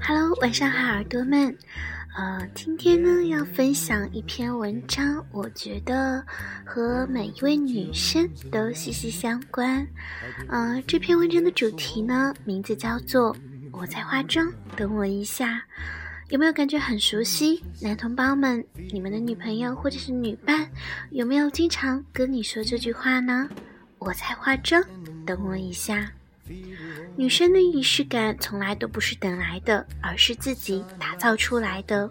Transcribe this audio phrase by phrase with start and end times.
[0.00, 1.56] Hello，晚上好，耳朵们。
[2.16, 6.24] 呃，今天呢要分享一篇文章，我觉得
[6.64, 9.86] 和每一位女生都息息相关。
[10.48, 13.34] 呃，这篇文章的主题呢，名字叫做
[13.72, 15.54] 《我在化妆，等我一下》。
[16.28, 17.62] 有没有感觉很熟悉？
[17.80, 20.70] 男同胞们，你们的女朋友或者是女伴，
[21.10, 23.48] 有没有经常跟你说这句话呢？
[23.98, 24.82] 我在化妆，
[25.26, 26.10] 等我一下。
[27.16, 32.10] 女生的仪式感从来都不是等来的，而是自己打造出来的。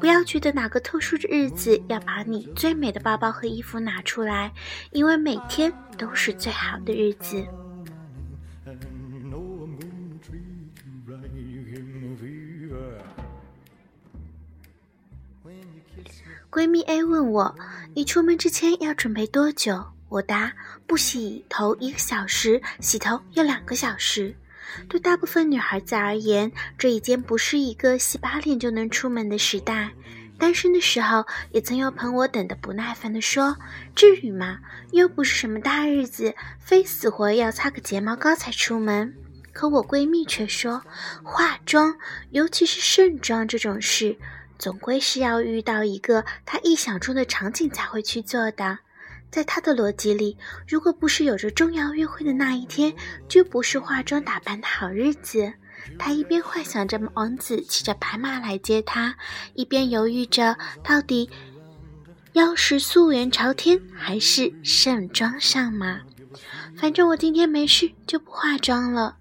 [0.00, 4.52] 不要觉得哪个特殊的日子要把你最美的包包和衣服拿出来，
[4.90, 7.46] 因为每天都是最好的日子。
[16.50, 17.56] 闺蜜 A 问我
[17.94, 20.52] ：“你出门之前要准备多久？”我答
[20.86, 24.32] ：“不洗头一个小时，洗头要两个小时。”
[24.88, 29.90] 对大部分女孩子而言，这已经不是一个洗把脸就能出门的时代。
[30.38, 33.56] 单身的时候，也曾有朋友等得不耐烦地说
[33.96, 34.60] ：“至于吗？
[34.92, 39.12] 又不是什么大日子，非死活要擦个睫毛膏才出门。”
[39.52, 40.84] 可我闺蜜却说
[41.24, 41.96] ：“化妆，
[42.30, 44.16] 尤其是盛装这种事。”
[44.56, 48.78] 总归是要遇到一个她意想中的场景才会去做的，
[49.34, 52.94] 在他的逻辑里，如果不是有着重要约会的那一天，
[53.28, 55.52] 就不是化妆打扮的好日子。
[55.98, 59.16] 他一边幻想着王子骑着白马来接他，
[59.54, 61.28] 一边犹豫着到底
[62.34, 65.98] 要是素颜朝天还是盛装上马。
[66.76, 69.16] 反正我今天没事，就不化妆了。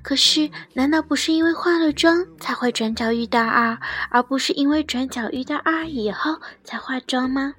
[0.00, 7.52] 可是，难道不是因为化了妆才会转角遇到二，而不是因为转角遇到二以后才化妆吗？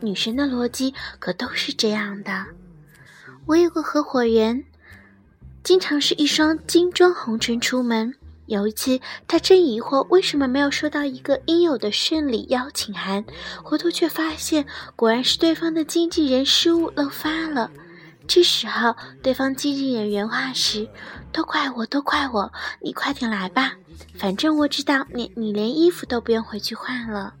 [0.00, 2.46] 女神的逻辑可都是这样的。
[3.46, 4.64] 我有个合伙人，
[5.62, 8.14] 经常是一双精装红唇出门。
[8.46, 13.22] 有一次，他正疑惑为什么没有收到一个应有的顺礼邀请函，
[13.62, 14.64] 回头却发现，
[14.96, 17.70] 果然是对方的经纪人失误漏发了。
[18.26, 20.88] 这时候，对方经纪人原话是
[21.32, 22.50] ：“都怪我，都怪我，
[22.80, 23.74] 你快点来吧，
[24.14, 27.34] 反正我知道你，你连衣服都不用回去换了，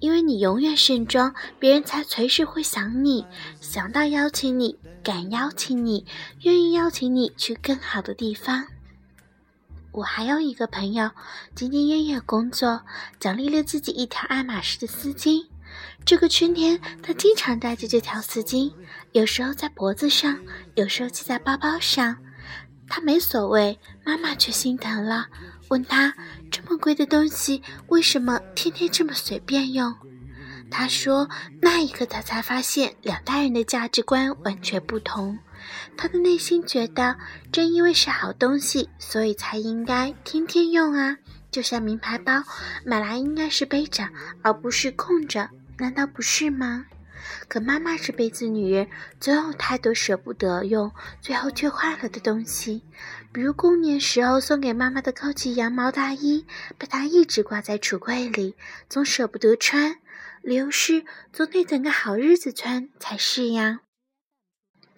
[0.00, 3.26] 因为你永远盛装，别人才随时会想你，
[3.60, 6.04] 想到邀请你，敢邀请你，
[6.42, 8.66] 愿意邀请你去更好的地方。”
[9.92, 11.10] 我还有一个朋友，
[11.56, 12.82] 兢兢业业工作，
[13.18, 15.44] 奖励了自己一条爱马仕的丝巾。
[16.04, 18.72] 这个春天，他经常带着这条丝巾，
[19.12, 20.38] 有时候在脖子上，
[20.74, 22.16] 有时候系在包包上。
[22.86, 25.26] 他没所谓，妈妈却心疼了，
[25.68, 26.14] 问他
[26.68, 29.94] ：“这么贵的东西，为什么天天这么随便用？”
[30.70, 31.26] 他说
[31.62, 35.38] ：“那一刻，他才发现两代人的价值观完全不同。
[35.96, 37.16] 他的内心觉得，
[37.50, 41.16] 正因为是好东西，所以才应该天天用啊。
[41.50, 42.34] 就像名牌包，
[42.84, 44.06] 买来应该是背着，
[44.42, 45.48] 而不是空着。”
[45.80, 46.84] 难道不是吗？
[47.48, 48.88] 可妈妈这辈子女人
[49.20, 52.82] 总有太多舍不得用，最后却坏了的东西，
[53.32, 56.46] 比如过年时候送给妈妈的高级羊毛大衣，
[56.76, 58.54] 被她一直挂在橱柜里，
[58.88, 59.96] 总舍不得穿，
[60.42, 63.80] 理由是总得等个好日子穿才是呀。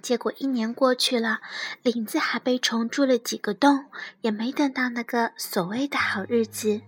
[0.02, 1.40] 结果一年过去了，
[1.82, 3.84] 领子还被虫蛀了几个洞，
[4.22, 6.80] 也没等到那个所谓的好日子。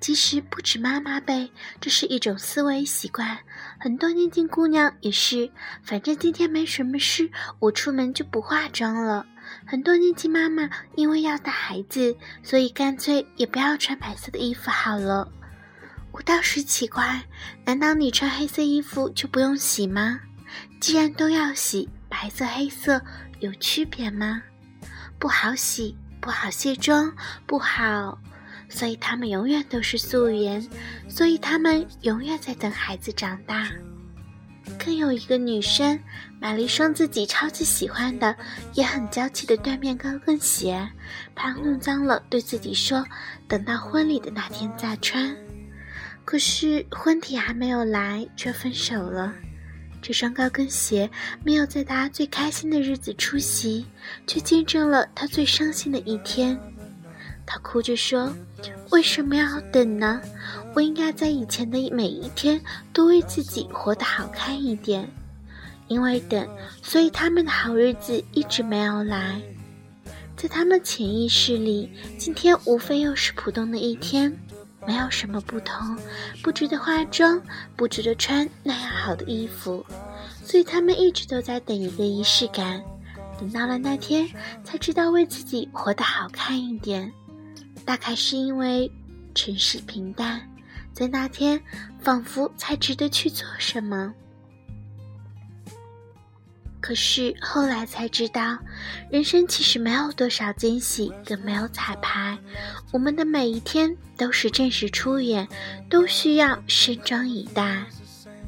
[0.00, 1.50] 其实不止妈妈辈，
[1.80, 3.38] 这是一种思维习惯。
[3.78, 5.50] 很多年轻姑娘也是，
[5.82, 9.26] 反正今天没什么事，我出门就不化妆了。
[9.66, 15.30] 很多年轻妈妈因为要带孩子，所以干脆也不要穿白色的衣服好了。
[16.12, 17.22] 我倒是奇怪，
[17.64, 20.20] 难道你穿黑色衣服就不用洗吗？
[20.80, 23.00] 既然都要洗，白色黑色
[23.38, 24.42] 有区别吗？
[25.18, 27.14] 不好洗，不好卸妆，
[27.46, 28.18] 不好。
[28.70, 30.66] 所以他们永远都是素颜，
[31.08, 33.68] 所以他们永远在等孩子长大。
[34.78, 35.98] 更有一个女生
[36.38, 38.34] 买了一双自己超级喜欢的、
[38.74, 40.88] 也很娇气的缎面高跟鞋，
[41.34, 43.04] 怕弄脏了，对自己说
[43.48, 45.36] ：“等到婚礼的那天再穿。”
[46.24, 49.34] 可是婚礼还没有来，却分手了。
[50.00, 51.10] 这双高跟鞋
[51.44, 53.84] 没有在她最开心的日子出席，
[54.26, 56.56] 却见证了她最伤心的一天。
[57.52, 58.32] 他哭着说
[58.90, 60.22] ：“为什么要等呢？
[60.72, 62.60] 我应该在以前的每一天
[62.92, 65.10] 都为自己活得好看一点。
[65.88, 66.48] 因为等，
[66.80, 69.42] 所以他们的好日子一直没有来。
[70.36, 74.32] 在他们潜意识里，今天无非又是普通的一天，
[74.86, 75.98] 没有什么不同，
[76.44, 77.42] 不值得化妆，
[77.74, 79.84] 不值得穿那样好的衣服。
[80.44, 82.80] 所以他们一直都在等一个仪式感，
[83.40, 84.30] 等到了那天，
[84.62, 87.12] 才知道为自己活得好看一点。”
[87.84, 88.90] 大概是因为
[89.34, 90.40] 尘世平淡，
[90.92, 91.60] 在那天
[92.00, 94.12] 仿佛才值得去做什么。
[96.80, 98.58] 可是后来才知道，
[99.10, 102.38] 人生其实没有多少惊喜，更没有彩排。
[102.90, 105.46] 我们的每一天都是正式出演，
[105.90, 107.84] 都需要盛装以待。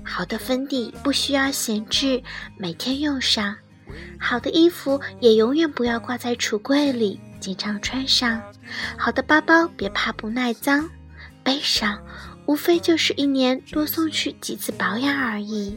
[0.02, 2.22] 好的粉底不需要闲置，
[2.56, 3.54] 每天用上；
[4.18, 8.40] 好的衣服也永远不要挂在橱柜里，经常穿上。
[8.96, 10.88] 好的包包别怕不耐脏，
[11.42, 12.00] 背上，
[12.46, 15.76] 无非就是一年多送去几次保养而已。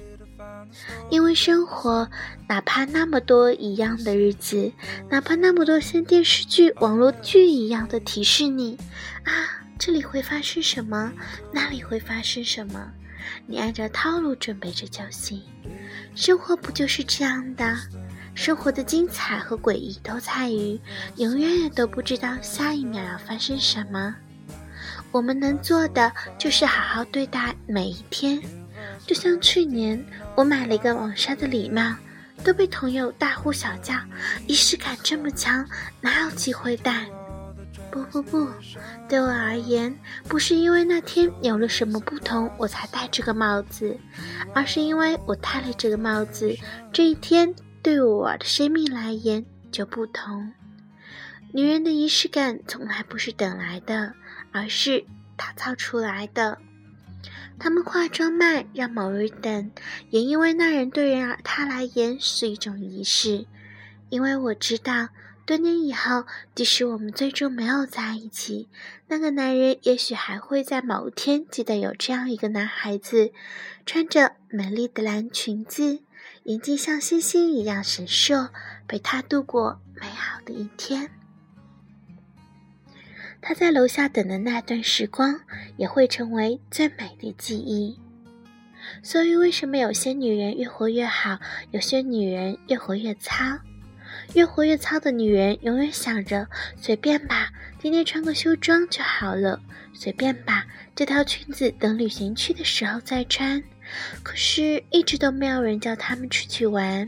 [1.10, 2.08] 因为生活，
[2.48, 4.72] 哪怕那么多一样的日子，
[5.10, 8.78] 哪怕那么多像电视剧、网络剧一样的提示你，
[9.24, 9.32] 啊，
[9.80, 11.12] 这里会发生什么，
[11.52, 12.92] 那里会发生什么，
[13.48, 15.42] 你按照套路准备着就行。
[16.14, 17.78] 生活不就是这样的？
[18.36, 20.80] 生活的精彩和诡异都在于，
[21.16, 24.14] 永远也都不知道下一秒要发生什么。
[25.12, 28.42] 我们能做的，就是好好对待每一天。
[29.08, 30.04] 就像去年
[30.36, 31.96] 我买了一个网纱的礼帽，
[32.44, 33.96] 都被朋友大呼小叫，
[34.48, 35.66] 仪式感这么强，
[36.02, 37.06] 哪有机会戴？
[37.90, 38.50] 不不不，
[39.08, 39.98] 对我而言，
[40.28, 43.98] 不是因为那天有了什么不同我才戴这个帽子，
[44.54, 46.54] 而是因为我戴了这个帽子，
[46.92, 47.54] 这一天
[47.86, 50.52] 对我的生命来言就不同。
[51.54, 54.16] 女人的仪式感从来不是等来的，
[54.52, 55.06] 而是
[55.36, 56.58] 打造出来的。
[57.60, 59.72] 他们化妆慢，让某人等，
[60.10, 63.46] 也因为那人对人他来言是一种仪式。
[64.10, 65.10] 因为我知道，
[65.46, 68.68] 多年以后，即使我们最终没有在一起，
[69.10, 73.32] 那个男人也许还会在某天记得有这样一个男孩子，
[73.86, 76.00] 穿着美丽的蓝裙子，
[76.46, 78.50] 眼睛像星星一样闪烁，
[78.88, 81.10] 陪他度过美好的一天。
[83.42, 85.40] 他在楼下等的那段时光，
[85.76, 88.00] 也会成为最美的记忆。
[89.02, 91.40] 所以，为什么有些女人越活越好，
[91.72, 93.44] 有些女人越活越糙？
[94.36, 96.48] 越活越糙的女人，永远想着
[96.80, 97.50] 随便吧，
[97.80, 99.60] 今天穿个秋装就好了，
[99.96, 103.64] 随便吧，这条裙子等旅行去的时候再穿。
[104.24, 107.08] 可是，一直都没有人叫她们出去玩。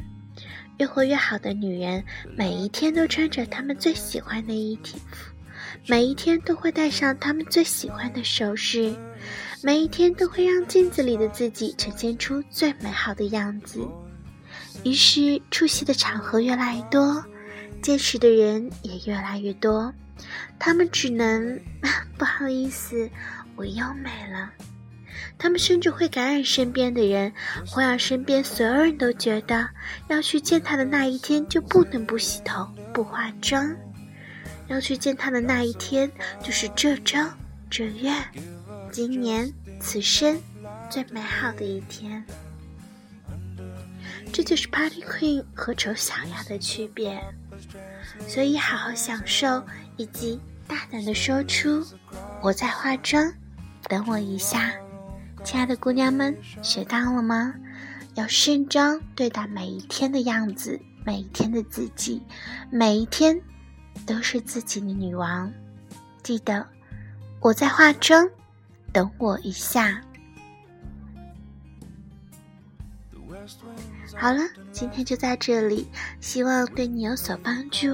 [0.77, 2.03] 越活越好的女人，
[2.35, 4.97] 每一天都穿着她们最喜欢的衣服。
[5.85, 8.93] 每一天都会戴上他们最喜欢的首饰，
[9.63, 13.87] 每一天都会让镜子里的自己呈现出最美好的样子。
[14.83, 17.23] 于是出席的场合越来越多，
[17.81, 19.93] 见识的人也越来越多。
[20.59, 21.59] 他们只能
[22.17, 23.09] 不好意思，
[23.55, 24.51] 我又美了。
[25.37, 27.31] 他们甚至会感染身边的人，
[27.65, 29.69] 会让身边所有人都觉得
[30.07, 33.75] 要去见他的那一天就不能不洗头、不化妆。
[34.67, 36.11] 要去见他的那一天，
[36.43, 37.17] 就是这周、
[37.69, 38.13] 这月、
[38.91, 40.37] 今年、此生
[40.89, 42.23] 最美好的一天。
[44.33, 47.17] 这就是 Party Queen 和丑小鸭的区别。
[48.27, 49.63] 所以，好好享受，
[49.95, 51.85] 以及大胆的说出
[52.41, 53.33] “我在化妆，
[53.83, 54.73] 等我一下”。
[55.47, 57.53] 亲爱的姑娘们，学到了吗？
[58.15, 62.21] 要盛装对待每一天的样子，每一天的自己，
[62.69, 63.41] 每一天。
[64.05, 65.51] 都是自己的女王，
[66.21, 66.67] 记得
[67.39, 68.29] 我在化妆，
[68.91, 70.01] 等我一下。
[74.17, 74.41] 好了，
[74.73, 75.87] 今天就在这里，
[76.19, 77.87] 希望对你有所帮助。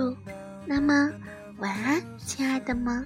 [0.65, 1.11] 那么，
[1.59, 3.05] 晚安，亲爱的们。